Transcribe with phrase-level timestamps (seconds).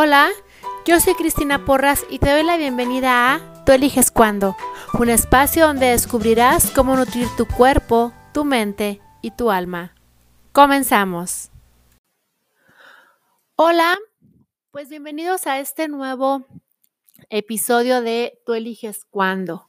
[0.00, 0.30] Hola,
[0.86, 4.56] yo soy Cristina Porras y te doy la bienvenida a Tú eliges cuándo,
[4.96, 9.96] un espacio donde descubrirás cómo nutrir tu cuerpo, tu mente y tu alma.
[10.52, 11.50] Comenzamos.
[13.56, 13.98] Hola,
[14.70, 16.46] pues bienvenidos a este nuevo
[17.28, 19.68] episodio de Tú eliges cuándo.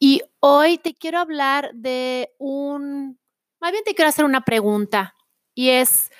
[0.00, 3.16] Y hoy te quiero hablar de un,
[3.60, 5.14] más bien te quiero hacer una pregunta
[5.54, 6.10] y es,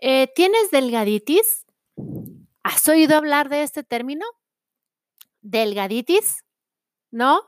[0.00, 1.59] eh, ¿tienes delgaditis?
[2.62, 4.26] ¿Has oído hablar de este término?
[5.40, 6.44] Delgaditis,
[7.10, 7.42] ¿no?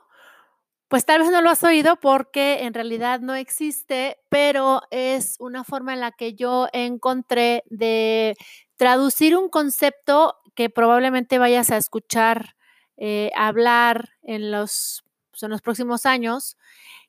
[0.87, 5.63] Pues tal vez no lo has oído porque en realidad no existe, pero es una
[5.63, 8.35] forma en la que yo encontré de
[8.75, 12.55] traducir un concepto que probablemente vayas a escuchar
[12.97, 16.57] eh, hablar en los, pues, en los próximos años,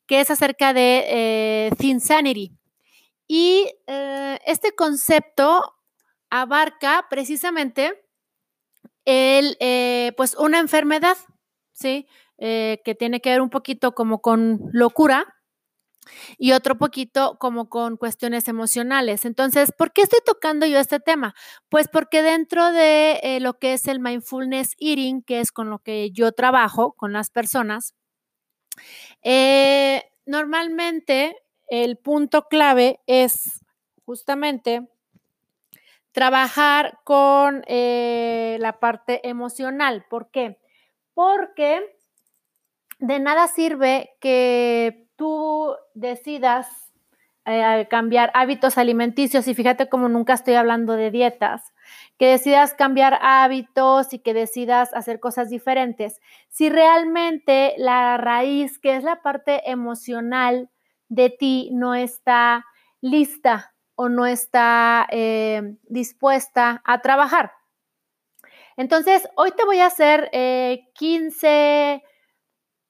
[0.07, 2.53] que es acerca de eh, Thin Sanity.
[3.27, 5.75] Y eh, este concepto
[6.35, 8.05] abarca precisamente
[9.05, 11.17] el, eh, pues una enfermedad,
[11.73, 12.09] ¿sí?
[12.39, 15.37] Eh, que tiene que ver un poquito como con locura
[16.37, 19.25] y otro poquito como con cuestiones emocionales.
[19.25, 21.37] Entonces, ¿por qué estoy tocando yo este tema?
[21.69, 25.79] Pues porque dentro de eh, lo que es el mindfulness eating, que es con lo
[25.79, 27.95] que yo trabajo con las personas,
[30.27, 31.37] normalmente
[31.69, 33.61] el punto clave es
[34.05, 34.89] justamente
[36.15, 40.07] trabajar con eh, la parte emocional.
[40.09, 40.61] ¿Por qué?
[41.13, 41.83] Porque
[43.01, 46.69] de nada sirve que tú decidas
[47.47, 51.75] eh, cambiar hábitos alimenticios y fíjate como nunca estoy hablando de dietas,
[52.17, 56.21] que decidas cambiar hábitos y que decidas hacer cosas diferentes.
[56.49, 60.71] Si realmente la raíz, que es la parte emocional
[61.09, 62.65] de ti, no está
[63.01, 67.53] lista o no está eh, dispuesta a trabajar.
[68.77, 70.31] Entonces, hoy te voy a hacer
[70.95, 72.03] 15 eh,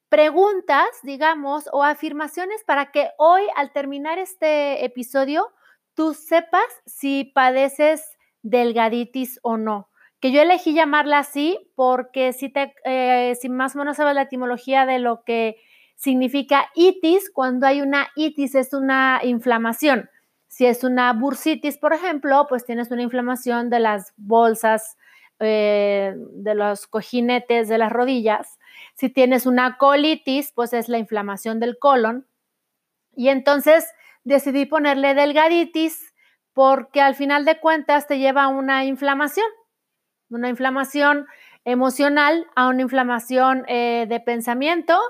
[0.08, 5.52] preguntas, digamos, o afirmaciones para que hoy, al terminar este episodio,
[5.94, 9.90] tú sepas si padeces delgaditis o no.
[10.20, 14.22] Que yo elegí llamarla así porque si, te, eh, si más o menos sabes la
[14.22, 15.56] etimología de lo que
[15.96, 20.08] significa itis, cuando hay una itis es una inflamación.
[20.54, 24.96] Si es una bursitis, por ejemplo, pues tienes una inflamación de las bolsas,
[25.40, 28.60] eh, de los cojinetes de las rodillas.
[28.94, 32.28] Si tienes una colitis, pues es la inflamación del colon.
[33.16, 33.84] Y entonces
[34.22, 36.14] decidí ponerle delgaditis
[36.52, 39.48] porque al final de cuentas te lleva a una inflamación,
[40.30, 41.26] una inflamación
[41.64, 45.00] emocional a una inflamación eh, de pensamiento,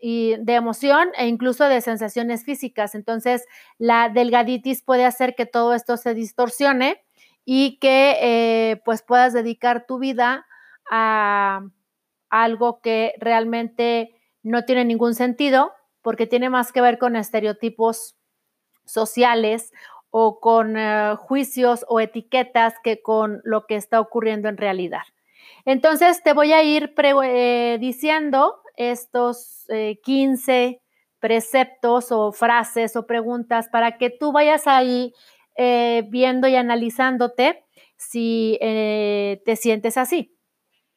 [0.00, 2.94] y de emoción e incluso de sensaciones físicas.
[2.94, 3.44] Entonces,
[3.78, 7.02] la delgaditis puede hacer que todo esto se distorsione
[7.44, 10.46] y que eh, pues puedas dedicar tu vida
[10.90, 11.62] a
[12.30, 15.72] algo que realmente no tiene ningún sentido
[16.02, 18.16] porque tiene más que ver con estereotipos
[18.84, 19.72] sociales
[20.10, 25.02] o con eh, juicios o etiquetas que con lo que está ocurriendo en realidad.
[25.64, 29.66] Entonces, te voy a ir eh, diciendo estos
[30.02, 30.80] 15 eh,
[31.18, 35.12] preceptos o frases o preguntas para que tú vayas ahí
[35.56, 37.62] eh, viendo y analizándote
[37.96, 40.34] si eh, te sientes así,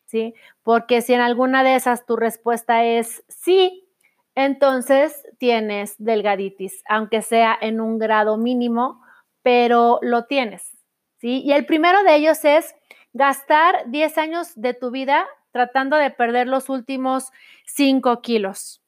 [0.06, 0.34] ¿sí?
[0.64, 3.90] Porque si en alguna de esas tu respuesta es sí,
[4.34, 9.02] entonces tienes delgaditis, aunque sea en un grado mínimo,
[9.42, 10.78] pero lo tienes,
[11.18, 11.42] ¿sí?
[11.44, 12.74] Y el primero de ellos es
[13.12, 17.31] gastar 10 años de tu vida tratando de perder los últimos
[17.68, 18.81] 5 kilos.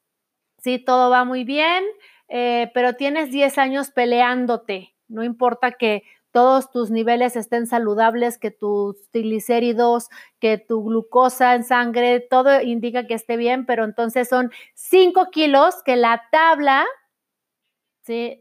[0.58, 1.84] Sí, todo va muy bien,
[2.28, 4.94] eh, pero tienes 10 años peleándote.
[5.08, 10.10] No importa que todos tus niveles estén saludables, que tus triglicéridos,
[10.40, 15.82] que tu glucosa en sangre, todo indica que esté bien, pero entonces son 5 kilos
[15.84, 16.84] que la tabla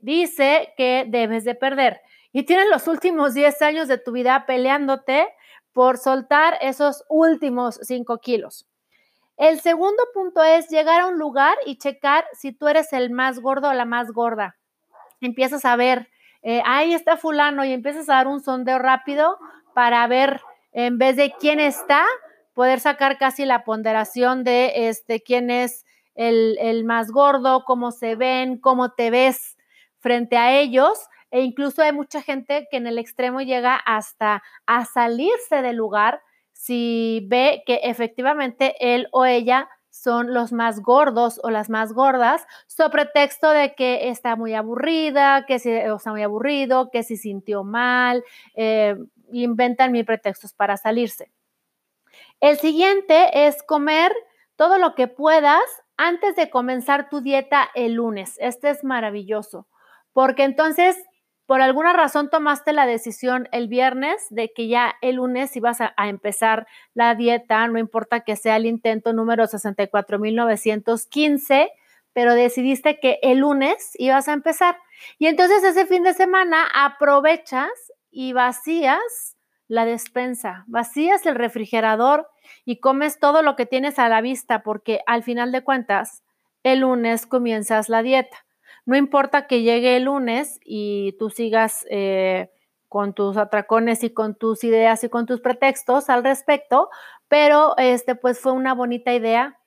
[0.01, 2.01] dice que debes de perder.
[2.31, 5.27] Y tienes los últimos 10 años de tu vida peleándote
[5.75, 8.65] por soltar esos últimos 5 kilos.
[9.35, 13.39] El segundo punto es llegar a un lugar y checar si tú eres el más
[13.39, 14.55] gordo o la más gorda.
[15.19, 16.07] Empiezas a ver,
[16.43, 19.37] eh, ahí está fulano y empiezas a dar un sondeo rápido
[19.73, 20.39] para ver,
[20.71, 22.05] en vez de quién está,
[22.53, 25.85] poder sacar casi la ponderación de este, quién es
[26.15, 29.57] el, el más gordo, cómo se ven, cómo te ves
[29.99, 34.85] frente a ellos e incluso hay mucha gente que en el extremo llega hasta a
[34.85, 36.21] salirse del lugar
[36.53, 42.47] si ve que efectivamente él o ella son los más gordos o las más gordas,
[42.67, 47.65] sobre pretexto de que está muy aburrida, que si, está muy aburrido, que si sintió
[47.65, 48.23] mal,
[48.55, 48.95] eh,
[49.29, 51.33] inventan mil pretextos para salirse.
[52.39, 54.13] El siguiente es comer
[54.55, 55.65] todo lo que puedas
[55.97, 58.37] antes de comenzar tu dieta el lunes.
[58.39, 59.67] Este es maravilloso,
[60.13, 60.95] porque entonces
[61.45, 65.93] por alguna razón tomaste la decisión el viernes de que ya el lunes ibas a,
[66.07, 71.69] empezar la dieta, no importa que sea el intento número 64.915,
[72.13, 74.77] pero decidiste que el lunes ibas a empezar.
[75.19, 77.69] Y entonces ese fin de semana aprovechas
[78.09, 79.35] y vacías
[79.67, 82.29] la despensa, vacías el refrigerador
[82.65, 86.23] y comes todo lo que tienes a la vista, porque al final de cuentas,
[86.63, 88.44] el lunes comienzas la dieta.
[88.85, 92.51] No importa que llegue el lunes y tú sigas eh,
[92.87, 96.89] con tus atracones y con tus ideas y con tus pretextos al respecto,
[97.27, 99.59] pero este pues fue una bonita idea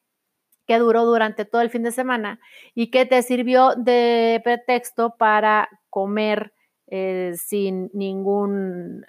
[0.67, 2.41] que duró durante todo el fin de semana
[2.75, 6.53] y que te sirvió de pretexto para comer
[6.87, 9.05] eh, sin, ningún,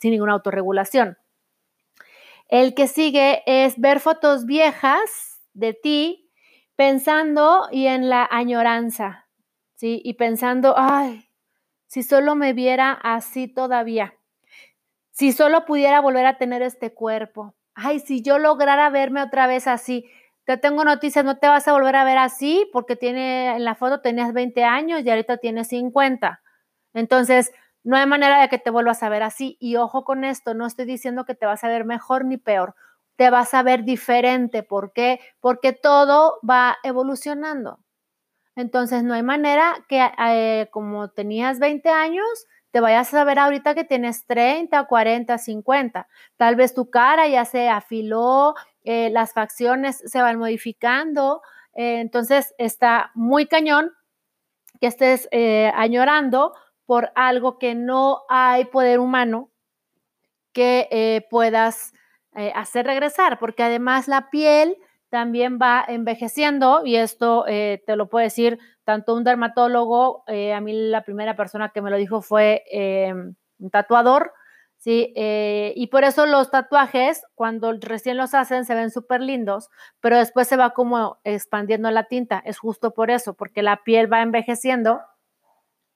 [0.00, 1.18] sin ninguna autorregulación.
[2.48, 6.30] El que sigue es ver fotos viejas de ti
[6.76, 9.23] pensando y en la añoranza.
[9.74, 10.00] ¿Sí?
[10.04, 11.28] Y pensando, ay,
[11.86, 14.14] si solo me viera así todavía,
[15.10, 19.66] si solo pudiera volver a tener este cuerpo, ay, si yo lograra verme otra vez
[19.66, 20.06] así,
[20.44, 23.74] te tengo noticias, no te vas a volver a ver así porque tiene, en la
[23.76, 26.42] foto tenías 20 años y ahorita tienes 50.
[26.94, 27.52] Entonces,
[27.84, 29.56] no hay manera de que te vuelvas a ver así.
[29.60, 32.74] Y ojo con esto, no estoy diciendo que te vas a ver mejor ni peor,
[33.16, 34.62] te vas a ver diferente.
[34.62, 35.20] ¿Por qué?
[35.40, 37.80] Porque todo va evolucionando.
[38.56, 42.26] Entonces, no hay manera que eh, como tenías 20 años,
[42.70, 46.08] te vayas a ver ahorita que tienes 30, 40, 50.
[46.36, 48.54] Tal vez tu cara ya se afiló,
[48.84, 51.42] eh, las facciones se van modificando.
[51.74, 53.92] Eh, entonces, está muy cañón
[54.80, 55.28] que estés
[55.74, 56.52] añorando
[56.84, 59.50] por algo que no hay poder humano
[60.52, 61.92] que puedas
[62.54, 64.76] hacer regresar, porque además la piel
[65.14, 70.60] también va envejeciendo y esto eh, te lo puede decir tanto un dermatólogo, eh, a
[70.60, 74.32] mí la primera persona que me lo dijo fue em, un tatuador,
[74.76, 75.12] ¿sí?
[75.14, 79.70] Eh, y por eso los tatuajes, cuando recién los hacen, se ven súper lindos,
[80.00, 84.12] pero después se va como expandiendo la tinta, es justo por eso, porque la piel
[84.12, 85.00] va envejeciendo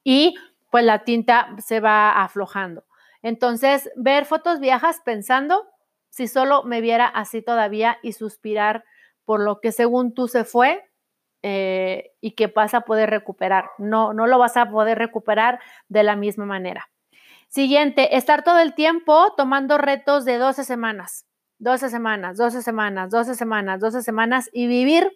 [0.05, 0.37] y
[0.71, 2.85] pues la tinta se va aflojando.
[3.23, 5.67] Entonces, ver fotos viejas pensando
[6.09, 8.85] si solo me viera así todavía y suspirar
[9.29, 10.83] por lo que según tú se fue
[11.43, 13.67] eh, y que vas a poder recuperar.
[13.77, 15.61] No, no lo vas a poder recuperar
[15.91, 16.89] de la misma manera.
[17.49, 21.27] Siguiente, estar todo el tiempo tomando retos de 12 semanas,
[21.59, 25.13] 12 semanas, 12 semanas, 12 semanas, 12 semanas y vivir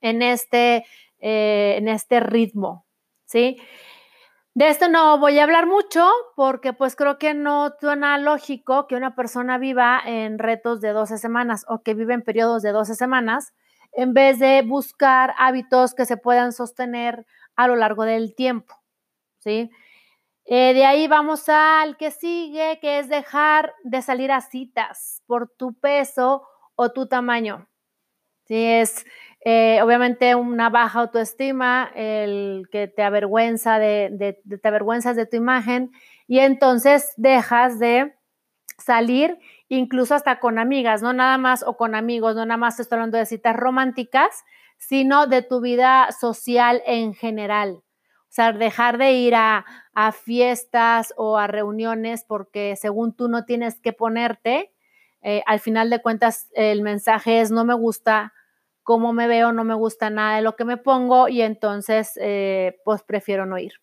[0.00, 0.86] en este,
[1.18, 2.86] eh, en este ritmo,
[3.26, 3.60] ¿sí?
[4.58, 8.96] De esto no voy a hablar mucho porque pues creo que no suena lógico que
[8.96, 12.96] una persona viva en retos de 12 semanas o que vive en periodos de 12
[12.96, 13.54] semanas
[13.92, 17.24] en vez de buscar hábitos que se puedan sostener
[17.54, 18.74] a lo largo del tiempo,
[19.38, 19.70] ¿sí?
[20.44, 25.48] Eh, de ahí vamos al que sigue, que es dejar de salir a citas por
[25.50, 26.42] tu peso
[26.74, 27.68] o tu tamaño.
[28.48, 29.04] Sí, es
[29.44, 35.92] eh, obviamente una baja autoestima, el que te avergüenza de, te avergüenzas de tu imagen
[36.26, 38.14] y entonces dejas de
[38.78, 39.38] salir
[39.68, 43.18] incluso hasta con amigas, no nada más o con amigos, no nada más estoy hablando
[43.18, 44.44] de citas románticas,
[44.78, 47.82] sino de tu vida social en general.
[48.28, 49.64] O sea, dejar de ir a,
[50.12, 54.72] fiestas o a reuniones porque según tú no tienes que ponerte,
[55.22, 58.32] eh, al final de cuentas el mensaje es no me gusta
[58.88, 62.80] cómo me veo, no me gusta nada de lo que me pongo y entonces eh,
[62.86, 63.74] pues prefiero no ir.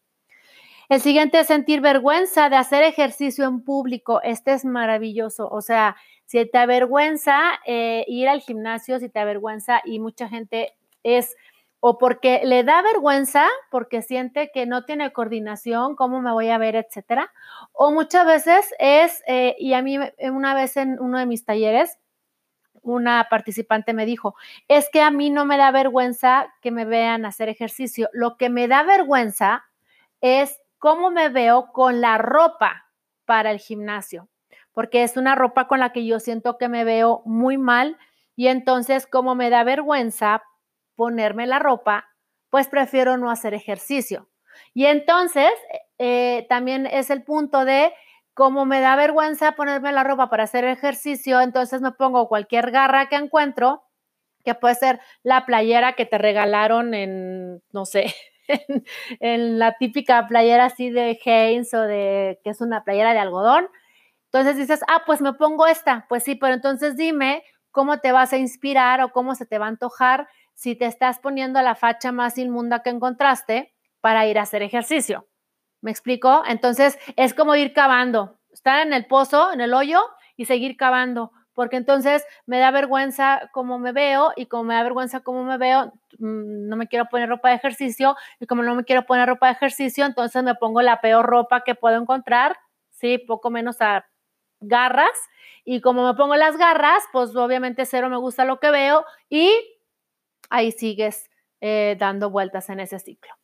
[0.89, 4.19] El siguiente es sentir vergüenza de hacer ejercicio en público.
[4.23, 5.47] Este es maravilloso.
[5.47, 5.95] O sea,
[6.25, 11.35] si te avergüenza eh, ir al gimnasio, si te avergüenza y mucha gente es
[11.79, 16.57] o porque le da vergüenza, porque siente que no tiene coordinación, cómo me voy a
[16.57, 17.31] ver, etcétera.
[17.73, 21.99] O muchas veces es, eh, y a mí una vez en uno de mis talleres,
[22.85, 24.35] una participante me dijo,
[24.67, 28.49] es que a mí no me da vergüenza que me vean hacer ejercicio, lo que
[28.49, 29.65] me da vergüenza
[30.21, 32.85] es cómo me veo con la ropa
[33.25, 34.29] para el gimnasio,
[34.71, 37.97] porque es una ropa con la que yo siento que me veo muy mal
[38.35, 40.43] y entonces como me da vergüenza
[40.95, 42.05] ponerme la ropa,
[42.49, 44.29] pues prefiero no hacer ejercicio.
[44.73, 45.51] Y entonces
[45.97, 47.93] eh, también es el punto de
[48.35, 53.07] como me da vergüenza ponerme la ropa para hacer ejercicio, entonces me pongo cualquier garra
[53.07, 53.83] que encuentro,
[54.43, 58.13] que puede ser la playera que te regalaron en, no sé,
[59.21, 63.69] en, la típica playera así de Hanes o de que es una playera de algodón.
[64.25, 66.05] Entonces dices, ah, pues me pongo esta.
[66.09, 69.65] Pues sí, pero entonces dime cómo te vas a inspirar o cómo se te va
[69.67, 74.43] a antojar si te estás poniendo la facha más inmunda que encontraste para ir a
[74.43, 75.25] hacer ejercicio.
[75.85, 76.41] ¿Me explico?
[76.47, 80.01] Entonces es como ir cavando, estar en el pozo, en el hoyo
[80.35, 84.81] y seguir cavando, porque entonces me da vergüenza cómo me veo y como me da
[84.81, 88.73] vergüenza cómo me veo, mm, no me quiero poner ropa de ejercicio y como no
[88.73, 92.57] me quiero poner ropa de ejercicio, entonces me pongo la peor ropa que puedo encontrar,
[92.89, 94.07] sí, poco menos a
[94.61, 95.15] garras
[95.65, 99.51] y como me pongo las garras, pues obviamente cero me gusta lo que veo y
[100.49, 101.29] ahí sigues
[101.61, 103.35] eh, dando vueltas en ese ciclo.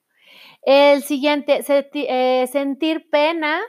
[0.62, 3.60] El siguiente, eh, sentir pena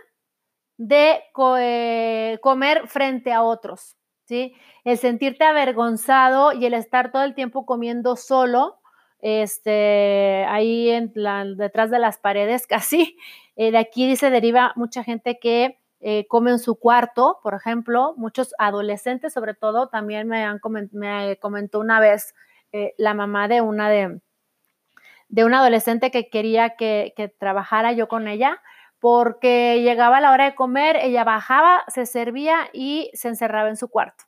[0.76, 1.20] de
[1.58, 4.54] eh, comer frente a otros, ¿sí?
[4.84, 8.80] El sentirte avergonzado y el estar todo el tiempo comiendo solo,
[9.20, 11.12] este, ahí en
[11.56, 13.16] detrás de las paredes casi.
[13.56, 18.54] de aquí se deriva mucha gente que eh, come en su cuarto, por ejemplo, muchos
[18.58, 22.34] adolescentes sobre todo, también me, han me comentó una vez
[22.72, 24.20] eh, la mamá de una de,
[25.32, 28.60] de un adolescente que quería que, que trabajara yo con ella,
[29.00, 33.88] porque llegaba la hora de comer, ella bajaba, se servía y se encerraba en su
[33.88, 34.24] cuarto.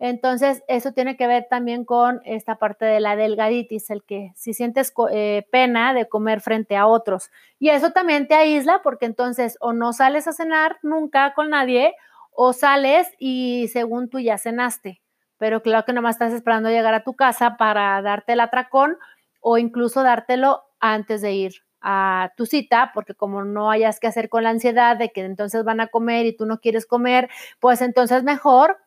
[0.00, 4.54] Entonces, eso tiene que ver también con esta parte de la delgaditis, el que si
[4.54, 7.30] sientes eh, pena de comer frente a otros.
[7.58, 11.94] Y eso también te aísla porque entonces o no sales a cenar nunca con nadie
[12.32, 15.02] o sales y según tú ya cenaste.
[15.36, 18.96] Pero claro que nomás estás esperando llegar a tu casa para darte el atracón
[19.40, 24.28] o incluso dártelo antes de ir a tu cita, porque como no hayas que hacer
[24.28, 27.80] con la ansiedad de que entonces van a comer y tú no quieres comer, pues
[27.80, 28.78] entonces mejor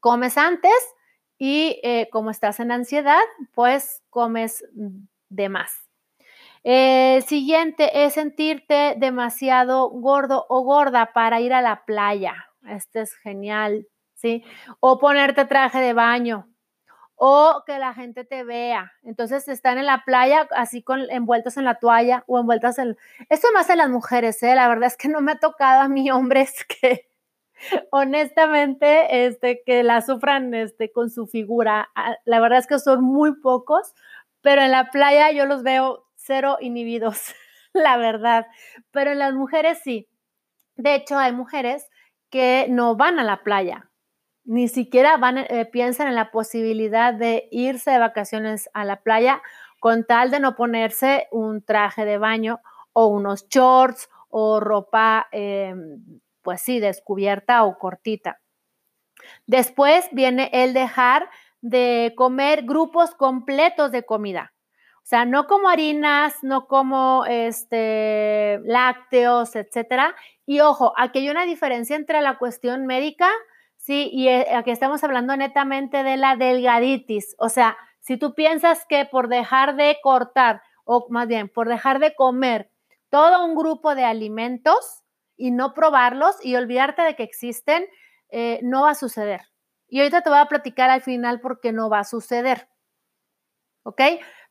[0.00, 0.72] comes antes
[1.38, 3.20] y eh, como estás en ansiedad,
[3.54, 4.64] pues comes
[5.28, 5.88] de más.
[6.64, 12.34] El siguiente es sentirte demasiado gordo o gorda para ir a la playa.
[12.68, 14.44] Este es genial, ¿sí?
[14.80, 16.48] O ponerte traje de baño
[17.18, 18.92] o que la gente te vea.
[19.02, 22.96] Entonces están en la playa así con envueltos en la toalla o envueltas en...
[23.28, 24.54] Esto más en las mujeres, ¿eh?
[24.54, 27.08] La verdad es que no me ha tocado a mí hombres que
[27.90, 31.90] honestamente, este, que la sufran este, con su figura.
[31.96, 33.94] Ah, la verdad es que son muy pocos,
[34.40, 37.34] pero en la playa yo los veo cero inhibidos,
[37.72, 38.46] la verdad.
[38.92, 40.08] Pero en las mujeres sí.
[40.76, 41.88] De hecho, hay mujeres
[42.30, 43.87] que no van a la playa,
[44.48, 49.42] ni siquiera van, eh, piensan en la posibilidad de irse de vacaciones a la playa
[49.78, 52.60] con tal de no ponerse un traje de baño
[52.94, 58.40] o unos shorts o ropa em, pues sí, descubierta o cortita.
[59.46, 61.28] Después viene el dejar
[61.60, 64.54] de comer grupos completos de comida.
[64.96, 70.14] O sea, no como harinas, no como este, lácteos, etcétera.
[70.46, 73.30] Y ojo, aquí hay una diferencia entre la cuestión médica,
[73.88, 77.34] sí, y eh, aquí estamos hablando netamente de la delgaditis.
[77.38, 81.98] O sea, si tú piensas que por dejar de cortar, o más bien, por dejar
[81.98, 82.70] de comer
[83.08, 85.04] todo un grupo de alimentos,
[85.38, 87.86] y no probarlos y olvidarte de que existen,
[88.28, 89.40] eh, no va a suceder.
[89.86, 92.68] Y ahorita te voy a platicar al final por qué no va a suceder.
[93.84, 94.02] ¿Ok?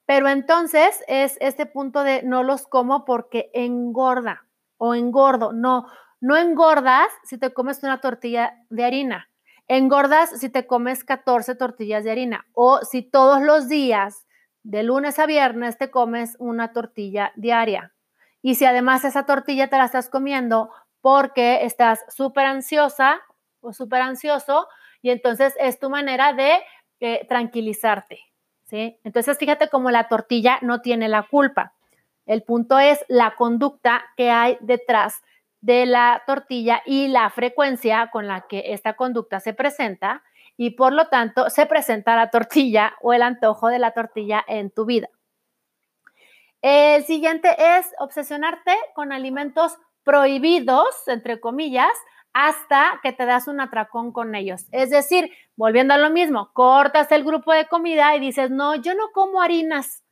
[0.06, 5.52] Pero entonces es este punto de no los como porque engorda o engordo.
[5.52, 5.86] No,
[6.20, 9.30] no engordas si te comes una tortilla de harina.
[9.68, 14.26] Engordas si te comes 14 tortillas de harina o si todos los días,
[14.64, 17.94] de lunes a viernes, te comes una tortilla diaria.
[18.42, 20.70] Y si además esa tortilla te la estás comiendo
[21.00, 23.22] porque estás súper ansiosa
[23.62, 24.68] o súper ansioso
[25.02, 26.60] y entonces es tu manera de
[27.00, 28.20] eh, tranquilizarte,
[28.66, 29.00] ¿sí?
[29.04, 31.74] Entonces fíjate cómo la tortilla no tiene la culpa.
[32.26, 35.22] El punto es la conducta que hay detrás
[35.62, 40.24] de la tortilla y la frecuencia con la que esta conducta se presenta
[40.56, 44.72] y por lo tanto se presenta la tortilla o el antojo de la tortilla en
[44.72, 45.10] tu vida.
[46.62, 51.92] El siguiente es obsesionarte con alimentos prohibidos, entre comillas,
[52.34, 54.66] hasta que te das un atracón con ellos.
[54.72, 58.96] Es decir, volviendo a lo mismo, cortas el grupo de comida y dices, no, yo
[58.96, 60.04] no como harinas.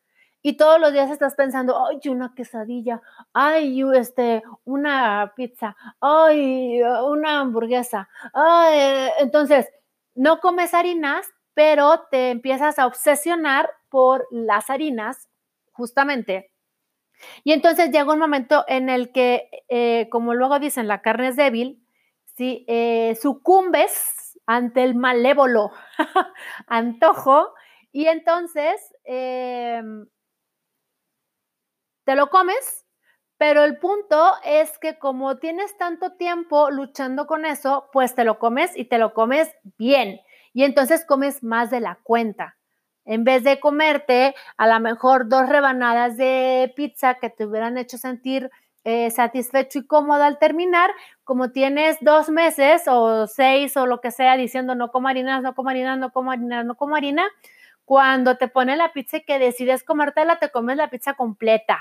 [0.48, 3.02] Y todos los días estás pensando, ay, una quesadilla,
[3.34, 8.08] ay, este, una pizza, ay, una hamburguesa.
[8.32, 9.10] Ay.
[9.18, 9.68] Entonces,
[10.14, 11.26] no comes harinas,
[11.56, 15.30] pero te empiezas a obsesionar por las harinas
[15.72, 16.52] justamente.
[17.44, 21.38] Y entonces llega un momento en el que, eh, como luego dicen, la carne es
[21.38, 21.84] débil,
[22.36, 22.66] ¿sí?
[22.68, 25.72] Eh, sucumbes ante el malévolo
[26.68, 27.52] antojo
[27.92, 30.06] y entonces em,
[32.06, 32.86] te lo comes,
[33.40, 38.40] Pero el punto es que como tienes tanto tiempo luchando con eso, pues te lo
[38.40, 40.22] comes y te lo comes bien.
[40.54, 42.58] Y entonces comes más de la cuenta.
[43.06, 47.98] En vez de comerte a lo mejor dos rebanadas de pizza que te hubieran hecho
[47.98, 48.52] sentir
[48.86, 50.92] eh, satisfecho y cómodo al terminar,
[51.24, 55.56] como tienes dos meses o seis o lo que sea diciendo no como harinas, no
[55.56, 57.28] como harinas, no como harinas, no como harina,
[57.86, 61.80] cuando te pone la pizza y que decides comértela, te comes la pizza completa.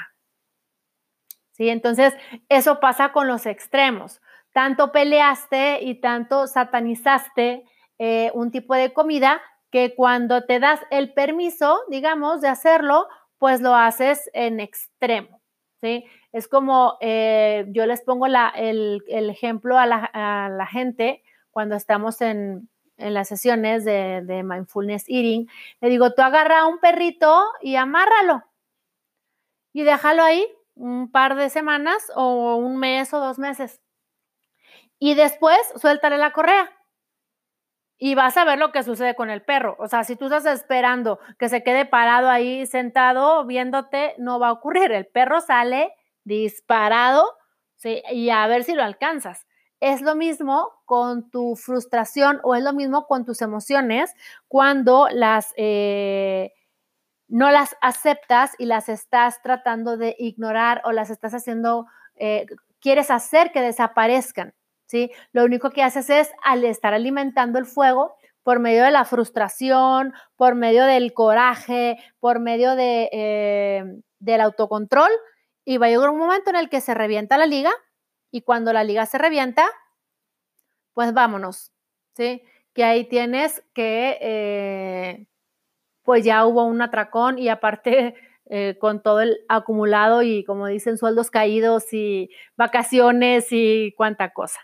[1.53, 1.69] ¿Sí?
[1.69, 2.15] Entonces,
[2.49, 4.21] eso pasa con los extremos.
[4.53, 7.65] Tanto peleaste y tanto satanizaste
[7.99, 13.09] eh, un tipo de comida que cuando te das el permiso, digamos, de hacerlo,
[13.39, 15.41] pues lo haces en extremo.
[15.81, 16.05] ¿sí?
[16.33, 23.29] Es como, eh, yo les pongo el, ejemplo a la, gente cuando estamos en, las
[23.29, 25.49] sesiones de, de, mindfulness eating,
[25.81, 28.45] le digo, tú agarra un perrito y amárralo
[29.73, 30.47] y déjalo ahí
[30.77, 33.81] un par de semanas o un mes o dos meses.
[34.99, 36.71] Y después suéltale la correa
[37.99, 39.77] y vas a ver lo que sucede con el perro.
[39.79, 44.49] O sea, si tú estás esperando que se quede parado ahí sentado viéndote, no va
[44.49, 44.93] a ocurrir.
[44.93, 45.93] El perro sale
[46.25, 47.37] disparado
[47.83, 49.47] y a ver si lo alcanzas.
[49.85, 54.15] Es lo mismo con tu frustración o es lo mismo con tus emociones
[54.49, 56.55] cuando las eh,
[57.29, 62.47] no las aceptas y las estás tratando de ignorar o las estás haciendo, eh,
[62.81, 64.55] quieres hacer que desaparezcan.
[64.87, 65.11] ¿sí?
[65.33, 70.15] Lo único que haces es al estar alimentando el fuego por medio de la frustración,
[70.37, 73.85] por medio del coraje, por medio de, eh,
[74.19, 75.11] del autocontrol,
[75.63, 77.71] y va a llegar un momento en el que se revienta la liga,
[78.35, 79.65] y cuando la liga se revienta,
[80.93, 81.71] pues vámonos,
[82.17, 82.43] ¿sí?
[82.73, 85.27] Que ahí tienes que, eh,
[86.03, 90.99] pues ya hubo un atracón y aparte eh, con todo el acumulado y como dicen,
[90.99, 94.59] sueldos caídos y vacaciones y cuánta cosa.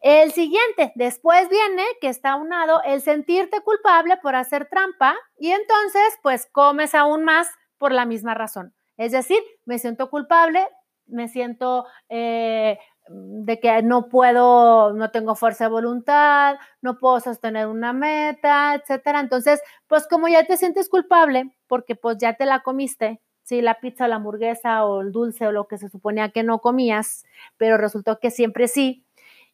[0.00, 6.18] El siguiente, después viene que está unado el sentirte culpable por hacer trampa y entonces
[6.20, 8.74] pues comes aún más por la misma razón.
[8.96, 10.66] Es decir, me siento culpable,
[11.06, 17.66] me siento eh, de que no puedo, no tengo fuerza de voluntad, no puedo sostener
[17.66, 19.20] una meta, etcétera.
[19.20, 23.80] Entonces, pues como ya te sientes culpable porque pues ya te la comiste, sí, la
[23.80, 27.24] pizza, la hamburguesa o el dulce o lo que se suponía que no comías,
[27.56, 29.04] pero resultó que siempre sí,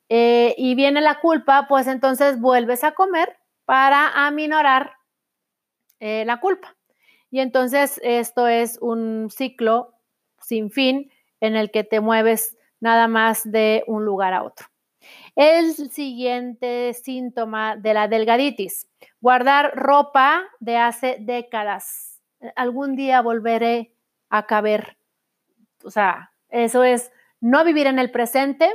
[0.08, 4.92] eh, y viene la culpa, pues entonces vuelves a comer para aminorar
[6.00, 6.76] eh, la culpa.
[7.30, 9.94] Y entonces esto es un ciclo
[10.40, 14.66] sin fin en el que te mueves nada más de un lugar a otro.
[15.36, 18.88] El siguiente síntoma de la delgaditis,
[19.20, 22.20] guardar ropa de hace décadas.
[22.56, 23.94] Algún día volveré
[24.30, 24.98] a caber.
[25.84, 28.70] O sea, eso es no vivir en el presente,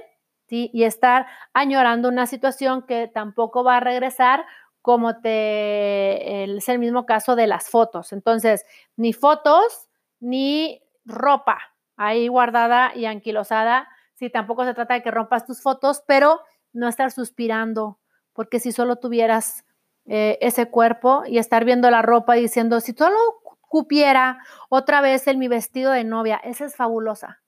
[0.53, 4.45] y estar añorando una situación que tampoco va a regresar
[4.81, 8.13] como es el mismo caso de las fotos.
[8.13, 13.87] Entonces, ni fotos ni ropa ahí guardada y anquilosada.
[14.15, 17.99] Si tampoco se trata de que rompas tus fotos, pero no estar suspirando,
[18.33, 19.65] porque si solo tuvieras
[20.05, 23.17] eh, ese cuerpo y estar viendo la ropa y diciendo, si solo
[23.61, 27.41] cupiera otra vez en mi vestido de novia, esa es fabulosa.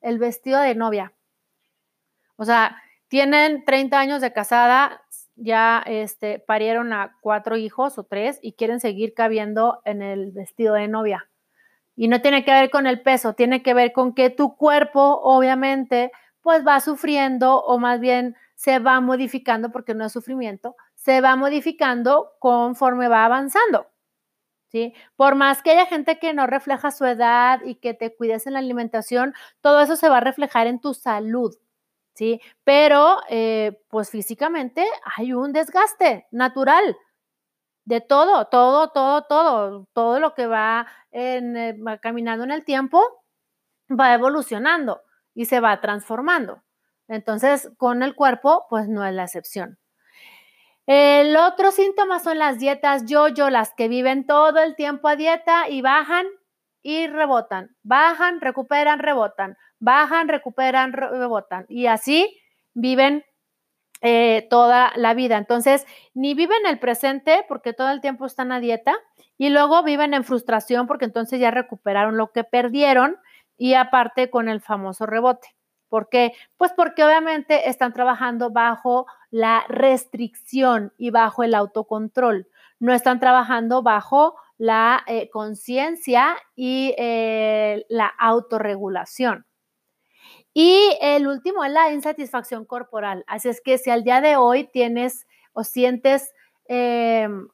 [0.00, 1.12] El vestido de novia.
[2.36, 2.76] O sea,
[3.08, 5.02] tienen 30 años de casada,
[5.36, 10.74] ya este, parieron a cuatro hijos o tres y quieren seguir cabiendo en el vestido
[10.74, 11.28] de novia.
[11.96, 15.20] Y no tiene que ver con el peso, tiene que ver con que tu cuerpo,
[15.22, 21.20] obviamente, pues va sufriendo o más bien se va modificando, porque no es sufrimiento, se
[21.20, 23.88] va modificando conforme va avanzando.
[24.68, 24.94] ¿Sí?
[25.16, 28.54] Por más que haya gente que no refleja su edad y que te cuides en
[28.54, 31.56] la alimentación, todo eso se va a reflejar en tu salud.
[32.14, 32.40] ¿sí?
[32.64, 34.84] Pero, eh, pues físicamente
[35.16, 36.96] hay un desgaste natural
[37.86, 43.00] de todo, todo, todo, todo, todo lo que va, eh, caminando en el tiempo
[43.88, 45.02] va evolucionando
[45.34, 46.62] y se va transformando.
[47.08, 49.78] Entonces, con el cuerpo, pues no es la excepción.
[50.86, 55.68] El otro síntoma son las dietas yo-yo, las que viven todo el tiempo a dieta
[55.68, 56.26] y bajan
[56.82, 61.66] y rebotan, bajan, recuperan, rebotan, bajan, recuperan, rebotan.
[61.68, 62.40] Y así
[62.74, 63.24] viven
[64.02, 65.38] eh, toda la vida.
[65.38, 68.94] Entonces, ni viven el presente porque todo el tiempo están a dieta
[69.38, 73.16] y luego viven en frustración porque entonces ya recuperaron lo que perdieron
[73.56, 75.56] y aparte con el famoso rebote.
[75.88, 76.32] ¿Por qué?
[76.56, 82.48] Pues porque obviamente están trabajando bajo la restricción y bajo el autocontrol.
[82.78, 89.46] No están trabajando bajo la eh, conciencia y eh, la autorregulación.
[90.58, 93.24] Y el último es la insatisfacción corporal.
[93.26, 96.32] Así es que si al día de hoy tienes o sientes,
[96.64, 97.48] em,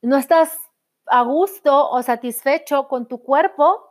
[0.00, 0.56] no estás
[1.04, 3.90] a gusto o satisfecho con tu cuerpo,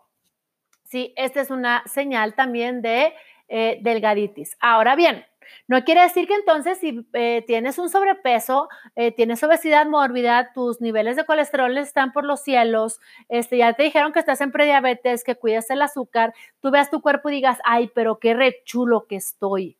[0.84, 3.13] sí, esta es una señal también de
[3.49, 4.58] eh, delgaditis.
[4.62, 5.23] Ahora bien,
[5.68, 10.82] no quiere decir que entonces si eh, tienes un sobrepeso, eh, tienes obesidad mórbida, tus
[10.82, 15.24] niveles de colesterol están por los cielos, este, ya te dijeron que estás en prediabetes,
[15.24, 19.08] que cuidas el azúcar, tú veas tu cuerpo y digas, ay, pero qué re chulo
[19.08, 19.78] que estoy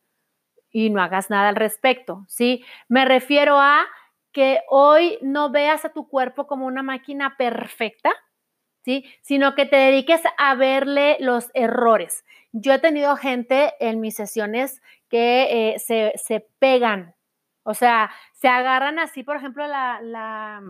[0.70, 2.64] y no hagas nada al respecto, ¿sí?
[2.88, 3.86] Me refiero a
[4.32, 8.12] que hoy no veas a tu cuerpo como una máquina perfecta,
[8.84, 9.04] ¿sí?
[9.22, 12.24] Sino que te dediques a verle los errores.
[12.52, 17.14] Yo he tenido gente en mis sesiones que eh, se, pegan,
[17.62, 20.62] o sea, se agarran así, por ejemplo, la, la,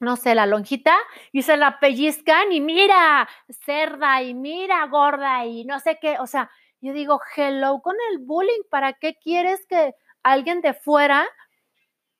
[0.00, 0.96] no sé, la lonjita
[1.32, 6.26] y se la pellizcan y mira, cerda y mira, gorda y no sé qué, o
[6.26, 6.50] sea,
[6.80, 11.26] yo digo, hello con el bullying, ¿para qué quieres que alguien de fuera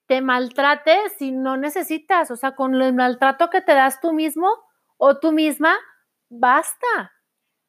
[0.07, 2.31] te maltrate si no necesitas?
[2.31, 4.49] O sea, con el maltrato que te das tú mismo
[4.97, 5.77] o tú misma,
[6.29, 7.13] basta.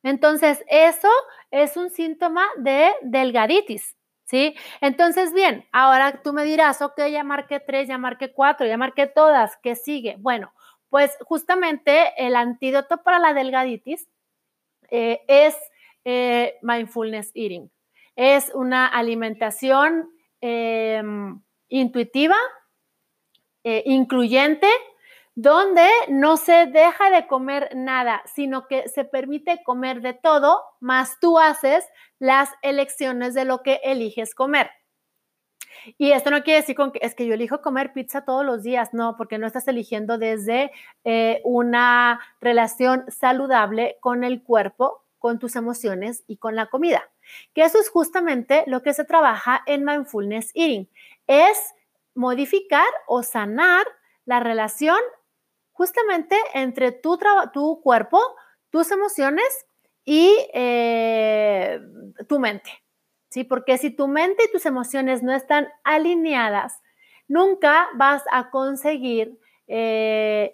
[0.07, 1.09] Entonces, eso
[1.51, 4.55] es un síntoma de delgaditis, ¿sí?
[4.79, 9.07] Entonces, bien, ahora tú me dirás, ok, ya marqué tres, ya marqué cuatro, ya marqué
[9.07, 10.15] todas, ¿qué sigue?
[10.19, 10.53] Bueno,
[10.89, 14.07] pues justamente el antídoto para la delgaditis
[14.89, 15.55] eh, es
[16.05, 17.69] eh, mindfulness eating.
[18.15, 22.37] Es una alimentación em, intuitiva,
[23.65, 24.69] eh, incluyente,
[25.37, 31.19] donde no se deja de comer nada, sino que se permite comer de todo, más
[31.19, 34.71] tú haces las elecciones de lo que eliges comer.
[35.99, 38.95] Y esto no quiere decir que es que yo elijo comer pizza todos los días,
[38.95, 40.71] no, porque no estás eligiendo desde
[41.03, 47.11] eh, una relación saludable con el cuerpo, con tus emociones y con la comida.
[47.53, 50.89] Que eso es justamente lo que se trabaja en mindfulness eating,
[51.27, 51.75] es
[52.15, 53.85] modificar o sanar
[54.25, 54.97] la relación
[55.77, 57.19] justamente entre tu,
[57.83, 58.19] cuerpo,
[58.71, 59.45] tus emociones
[60.03, 61.79] y eh,
[62.27, 62.71] tu mente.
[63.29, 63.43] ¿sí?
[63.43, 66.81] Porque si tu mente y tus emociones no están alineadas,
[67.27, 69.37] nunca vas a conseguir,
[69.67, 70.51] eh,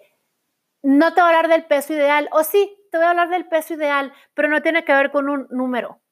[0.82, 3.48] no te voy a hablar del peso ideal, o sí, te voy a hablar del
[3.48, 6.02] peso ideal, pero no tiene que ver con un número,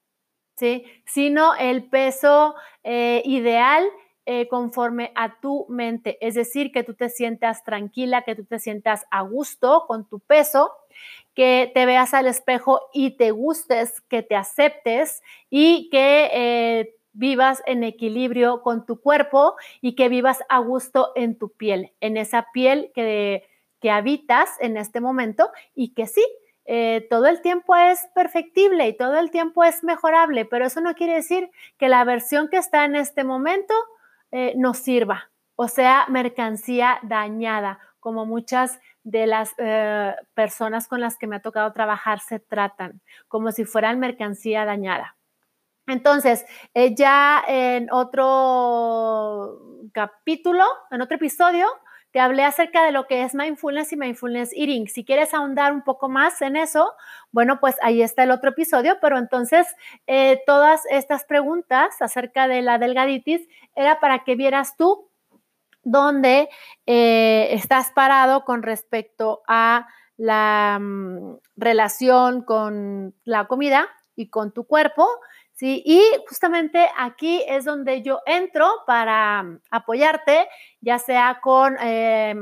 [0.56, 0.86] ¿sí?
[1.04, 3.86] Sino el peso eh, ideal
[4.24, 8.60] eh, conforme a tu mente, es decir, que tú te sientas tranquila, que tú te
[8.60, 10.70] sientas a gusto con tu peso,
[11.34, 17.62] que te veas al espejo y te gustes, que te aceptes y que eh, vivas
[17.66, 22.46] en equilibrio con tu cuerpo y que vivas a gusto en tu piel, en esa
[22.52, 23.48] piel que,
[23.80, 26.24] que habitas en este momento y que sí,
[26.64, 30.94] eh, todo el tiempo es perfectible y todo el tiempo es mejorable, pero eso no
[30.94, 33.74] quiere decir que la versión que está en este momento
[34.32, 41.18] eh, nos sirva, o sea, mercancía dañada, como muchas de las eh, personas con las
[41.18, 45.16] que me ha tocado trabajar se tratan, como si fueran mercancía dañada.
[45.86, 49.60] Entonces, eh, ya en otro
[49.92, 51.66] capítulo, en otro episodio,
[52.12, 54.86] te hablé acerca de lo que es mindfulness y mindfulness eating.
[54.86, 56.92] Si quieres ahondar un poco más en eso,
[57.30, 59.66] bueno, pues ahí está el otro episodio, pero entonces
[60.06, 65.08] eh, todas estas preguntas acerca de la delgaditis era para que vieras tú
[65.82, 66.48] dónde
[66.86, 74.64] eh, estás parado con respecto a la mm, relación con la comida y con tu
[74.64, 75.08] cuerpo
[75.60, 80.48] y justamente aquí es donde yo entro para mm, apoyarte,
[80.80, 82.34] ya sea con eh,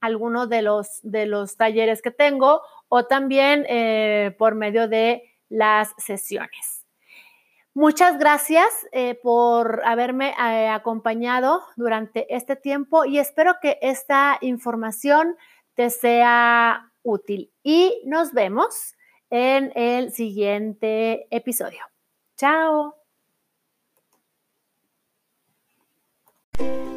[0.00, 5.92] alguno de los, de los talleres que tengo o también eh, por medio de las
[5.98, 6.84] sesiones.
[7.74, 15.36] Muchas gracias eh, por haberme acompañado durante este tiempo y espero que esta información
[15.74, 18.94] te sea útil y nos vemos
[19.28, 21.95] en el siguiente episodio.
[22.36, 22.94] Chao.